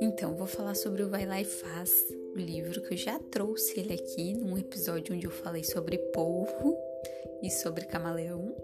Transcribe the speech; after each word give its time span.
Então, 0.00 0.34
vou 0.34 0.46
falar 0.46 0.74
sobre 0.74 1.02
o 1.02 1.08
Vai 1.08 1.24
Lá 1.24 1.40
e 1.40 1.44
Faz, 1.44 2.06
o 2.34 2.38
livro 2.38 2.82
que 2.82 2.94
eu 2.94 2.98
já 2.98 3.18
trouxe 3.18 3.80
ele 3.80 3.94
aqui 3.94 4.34
num 4.34 4.58
episódio 4.58 5.14
onde 5.14 5.26
eu 5.26 5.30
falei 5.30 5.64
sobre 5.64 5.98
polvo 5.98 6.76
e 7.42 7.50
sobre 7.50 7.86
camaleão, 7.86 8.54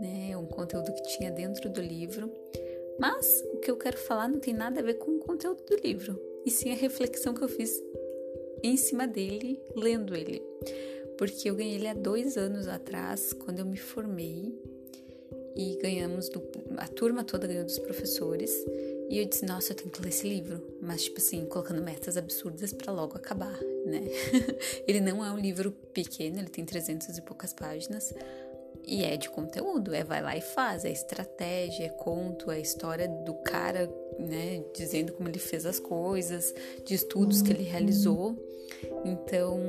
né? 0.00 0.36
Um 0.36 0.46
conteúdo 0.46 0.92
que 0.92 1.02
tinha 1.16 1.30
dentro 1.30 1.68
do 1.68 1.80
livro. 1.80 2.32
Mas 2.98 3.44
o 3.52 3.58
que 3.58 3.70
eu 3.70 3.76
quero 3.76 3.96
falar 3.96 4.28
não 4.28 4.40
tem 4.40 4.54
nada 4.54 4.80
a 4.80 4.82
ver 4.82 4.94
com 4.94 5.12
o 5.12 5.20
conteúdo 5.20 5.62
do 5.64 5.76
livro, 5.76 6.20
e 6.44 6.50
sim 6.50 6.70
a 6.70 6.76
reflexão 6.76 7.34
que 7.34 7.42
eu 7.42 7.48
fiz 7.48 7.70
em 8.62 8.76
cima 8.76 9.06
dele, 9.06 9.60
lendo 9.74 10.14
ele. 10.14 10.42
Porque 11.16 11.50
eu 11.50 11.54
ganhei 11.54 11.74
ele 11.74 11.88
há 11.88 11.94
dois 11.94 12.36
anos 12.36 12.68
atrás, 12.68 13.32
quando 13.32 13.58
eu 13.58 13.66
me 13.66 13.76
formei, 13.76 14.54
e 15.56 15.76
ganhamos, 15.80 16.28
do, 16.28 16.42
a 16.76 16.86
turma 16.88 17.24
toda 17.24 17.46
ganhou 17.46 17.64
dos 17.64 17.78
professores. 17.78 18.50
E 19.08 19.18
eu 19.18 19.24
disse, 19.24 19.44
nossa, 19.44 19.72
eu 19.72 19.76
tenho 19.76 19.90
que 19.90 20.00
ler 20.00 20.10
esse 20.10 20.28
livro. 20.28 20.62
Mas, 20.80 21.04
tipo 21.04 21.18
assim, 21.18 21.44
colocando 21.46 21.82
metas 21.82 22.16
absurdas 22.16 22.72
para 22.72 22.92
logo 22.92 23.16
acabar, 23.16 23.58
né? 23.84 24.02
ele 24.86 25.00
não 25.00 25.24
é 25.24 25.30
um 25.32 25.38
livro 25.38 25.72
pequeno, 25.92 26.38
ele 26.38 26.48
tem 26.48 26.64
300 26.64 27.18
e 27.18 27.22
poucas 27.22 27.52
páginas. 27.52 28.14
E 28.86 29.04
é 29.04 29.16
de 29.16 29.28
conteúdo, 29.28 29.94
é 29.94 30.02
vai 30.02 30.22
lá 30.22 30.36
e 30.36 30.40
faz, 30.40 30.84
é 30.84 30.90
estratégia, 30.90 31.84
é 31.84 31.88
conto, 31.88 32.50
é 32.50 32.60
história 32.60 33.06
do 33.08 33.34
cara, 33.34 33.92
né, 34.18 34.64
dizendo 34.74 35.12
como 35.12 35.28
ele 35.28 35.38
fez 35.38 35.66
as 35.66 35.78
coisas, 35.78 36.52
de 36.84 36.94
estudos 36.94 37.42
que 37.42 37.52
ele 37.52 37.62
realizou. 37.62 38.36
Então, 39.04 39.60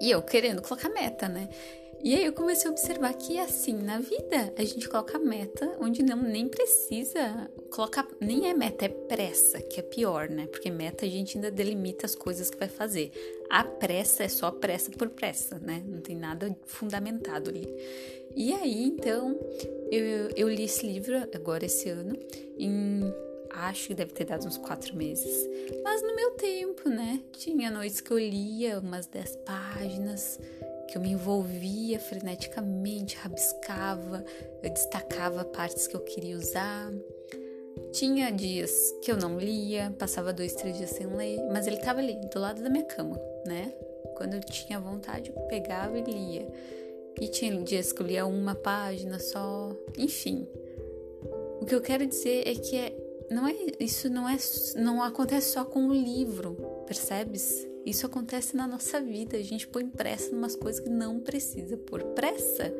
e 0.00 0.10
eu 0.10 0.22
querendo 0.22 0.60
colocar 0.60 0.88
meta, 0.88 1.28
né? 1.28 1.48
E 2.02 2.14
aí 2.14 2.24
eu 2.24 2.32
comecei 2.32 2.68
a 2.68 2.72
observar 2.72 3.12
que 3.14 3.38
assim, 3.38 3.74
na 3.74 3.98
vida, 3.98 4.52
a 4.56 4.64
gente 4.64 4.88
coloca 4.88 5.18
meta 5.18 5.76
onde 5.80 6.02
não 6.02 6.16
nem 6.16 6.48
precisa 6.48 7.50
colocar, 7.70 8.06
nem 8.20 8.48
é 8.48 8.54
meta, 8.54 8.84
é 8.84 8.88
pressa, 8.88 9.60
que 9.60 9.80
é 9.80 9.82
pior, 9.82 10.28
né? 10.28 10.46
Porque 10.46 10.70
meta 10.70 11.04
a 11.04 11.08
gente 11.08 11.36
ainda 11.36 11.50
delimita 11.50 12.06
as 12.06 12.14
coisas 12.14 12.48
que 12.48 12.58
vai 12.58 12.68
fazer. 12.68 13.10
A 13.50 13.64
pressa 13.64 14.24
é 14.24 14.28
só 14.28 14.50
pressa 14.50 14.90
por 14.90 15.08
pressa, 15.08 15.58
né? 15.58 15.82
Não 15.86 16.00
tem 16.00 16.16
nada 16.16 16.56
fundamentado 16.64 17.50
ali. 17.50 17.66
E 18.36 18.52
aí, 18.52 18.84
então, 18.84 19.38
eu, 19.90 20.30
eu 20.36 20.48
li 20.48 20.64
esse 20.64 20.86
livro 20.86 21.16
agora 21.34 21.64
esse 21.64 21.88
ano, 21.88 22.16
em 22.58 23.00
acho 23.50 23.88
que 23.88 23.94
deve 23.94 24.12
ter 24.12 24.24
dado 24.24 24.46
uns 24.46 24.58
quatro 24.58 24.94
meses. 24.94 25.48
Mas 25.82 26.02
no 26.02 26.14
meu 26.14 26.32
tempo, 26.32 26.88
né? 26.88 27.20
Tinha 27.32 27.70
noites 27.70 28.00
que 28.00 28.10
eu 28.10 28.18
lia 28.18 28.78
umas 28.78 29.06
dez 29.06 29.36
páginas 29.36 30.38
que 30.88 30.96
eu 30.96 31.02
me 31.02 31.10
envolvia 31.10 31.98
freneticamente, 31.98 33.16
rabiscava, 33.16 34.24
eu 34.62 34.70
destacava 34.70 35.44
partes 35.44 35.86
que 35.86 35.96
eu 35.96 36.00
queria 36.00 36.36
usar. 36.36 36.92
Tinha 37.92 38.30
dias 38.30 38.72
que 39.02 39.10
eu 39.10 39.16
não 39.16 39.38
lia, 39.38 39.94
passava 39.98 40.32
dois, 40.32 40.54
três 40.54 40.76
dias 40.76 40.90
sem 40.90 41.06
ler, 41.06 41.40
mas 41.52 41.66
ele 41.66 41.76
estava 41.76 42.00
ali, 42.00 42.14
do 42.32 42.38
lado 42.38 42.62
da 42.62 42.68
minha 42.68 42.84
cama, 42.84 43.20
né? 43.46 43.72
Quando 44.16 44.34
eu 44.34 44.40
tinha 44.40 44.80
vontade, 44.80 45.32
eu 45.34 45.42
pegava 45.42 45.98
e 45.98 46.02
lia. 46.02 46.48
E 47.20 47.28
tinha 47.28 47.54
dias 47.62 47.92
que 47.92 48.02
eu 48.02 48.06
lia 48.06 48.26
uma 48.26 48.54
página 48.54 49.18
só, 49.18 49.74
enfim. 49.98 50.46
O 51.60 51.64
que 51.64 51.74
eu 51.74 51.80
quero 51.80 52.06
dizer 52.06 52.46
é 52.46 52.54
que 52.54 52.76
é, 52.76 52.96
não 53.30 53.48
é, 53.48 53.54
isso 53.80 54.08
não 54.10 54.28
é, 54.28 54.36
não 54.76 55.02
acontece 55.02 55.52
só 55.52 55.64
com 55.64 55.88
o 55.88 55.94
livro, 55.94 56.54
percebes? 56.86 57.66
Isso 57.86 58.04
acontece 58.04 58.56
na 58.56 58.66
nossa 58.66 59.00
vida. 59.00 59.36
A 59.36 59.42
gente 59.42 59.68
põe 59.68 59.86
pressa 59.86 60.34
em 60.34 60.36
umas 60.36 60.56
coisas 60.56 60.80
que 60.80 60.90
não 60.90 61.20
precisa 61.20 61.76
pôr 61.76 62.02
pressa. 62.02 62.74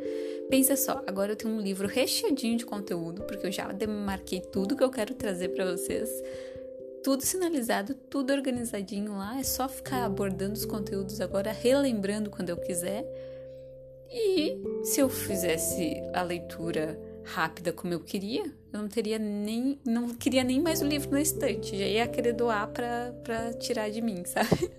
Pensa 0.51 0.75
só, 0.75 1.01
agora 1.07 1.31
eu 1.31 1.37
tenho 1.37 1.55
um 1.55 1.61
livro 1.61 1.87
recheadinho 1.87 2.59
de 2.59 2.67
conteúdo, 2.67 3.23
porque 3.23 3.47
eu 3.47 3.53
já 3.53 3.71
demarquei 3.71 4.41
tudo 4.41 4.77
que 4.77 4.83
eu 4.83 4.91
quero 4.91 5.15
trazer 5.15 5.51
para 5.51 5.71
vocês. 5.71 6.11
Tudo 7.05 7.25
sinalizado, 7.25 7.95
tudo 7.95 8.33
organizadinho 8.33 9.17
lá. 9.17 9.39
É 9.39 9.45
só 9.45 9.69
ficar 9.69 10.05
abordando 10.05 10.55
os 10.55 10.65
conteúdos 10.65 11.21
agora, 11.21 11.53
relembrando 11.53 12.29
quando 12.29 12.51
eu 12.51 12.57
quiser. 12.57 13.05
E 14.11 14.59
se 14.83 15.01
eu 15.01 15.09
fizesse 15.09 16.03
a 16.15 16.23
leitura 16.23 16.99
rápida 17.27 17.73
como 17.73 17.93
eu 17.93 18.01
queria, 18.01 18.45
eu 18.73 18.81
não 18.81 18.89
teria 18.89 19.19
nem. 19.19 19.79
Não 19.85 20.09
queria 20.09 20.45
nem 20.45 20.61
mais 20.61 20.81
o 20.81 20.87
livro 20.87 21.11
na 21.11 21.21
estante. 21.21 21.77
Já 21.77 21.85
ia 21.85 22.07
querer 22.07 22.33
doar 22.33 22.69
pra 22.69 23.53
tirar 23.55 23.91
de 23.91 24.01
mim, 24.01 24.25
sabe? 24.27 24.71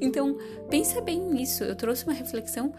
Então, 0.00 0.36
pensa 0.68 1.00
bem 1.00 1.20
nisso. 1.20 1.62
Eu 1.64 1.76
trouxe 1.76 2.04
uma 2.04 2.12
reflexão 2.12 2.74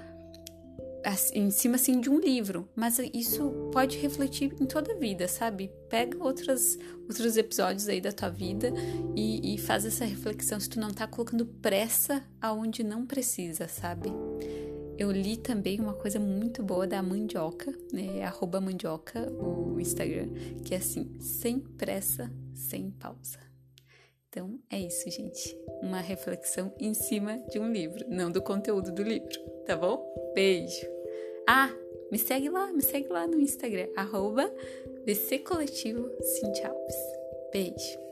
em 1.34 1.52
cima 1.52 1.76
assim 1.76 2.02
de 2.02 2.10
um 2.10 2.20
livro, 2.20 2.68
mas 2.76 2.98
isso 3.14 3.70
pode 3.72 3.98
refletir 3.98 4.56
em 4.60 4.66
toda 4.66 4.94
a 4.94 4.96
vida, 4.96 5.28
sabe? 5.28 5.72
Pega 5.88 6.22
outras, 6.24 6.80
outros 7.08 7.38
episódios 7.38 7.88
aí 7.88 8.02
da 8.02 8.12
tua 8.12 8.30
vida 8.30 8.74
e, 9.16 9.54
e 9.54 9.58
faz 9.60 9.86
essa 9.86 10.04
reflexão 10.04 10.60
se 10.60 10.68
tu 10.68 10.80
não 10.80 10.90
tá 10.90 11.06
colocando 11.06 11.46
pressa 11.46 12.24
aonde 12.42 12.84
não 12.84 13.06
precisa, 13.06 13.68
sabe? 13.68 14.12
Eu 14.98 15.12
li 15.12 15.36
também 15.36 15.80
uma 15.80 15.94
coisa 15.94 16.20
muito 16.20 16.64
boa 16.64 16.88
da 16.88 17.04
Mandioca, 17.04 17.74
né? 17.92 18.24
Arroba 18.24 18.62
Mandioca, 18.62 19.30
o 19.32 19.78
Instagram, 19.80 20.30
que 20.64 20.74
é 20.74 20.78
assim, 20.78 21.20
sem 21.20 21.60
pressa, 21.60 22.32
sem 22.54 22.92
pausa. 22.92 23.40
Então 24.30 24.58
é 24.70 24.80
isso, 24.80 25.10
gente. 25.10 25.58
Uma 25.82 26.00
reflexão 26.00 26.74
em 26.80 26.94
cima 26.94 27.40
de 27.50 27.60
um 27.60 27.72
livro, 27.72 28.06
não 28.08 28.32
do 28.32 28.42
conteúdo 28.42 28.92
do 28.92 29.04
livro, 29.04 29.38
tá 29.66 29.76
bom? 29.76 30.02
Beijo! 30.34 30.88
Ah, 31.48 31.70
me 32.10 32.18
segue 32.18 32.50
lá, 32.50 32.72
me 32.72 32.82
segue 32.82 33.10
lá 33.10 33.28
no 33.28 33.40
Instagram, 33.40 33.88
arroba 33.98 34.50
VC 35.06 35.40
Coletivo 35.40 36.10
Cintia. 36.22 36.74
Beijo! 37.52 38.05